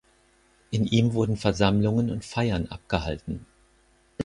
[0.71, 3.45] In ihm wurden Versammlungen und Feiern abgehalten.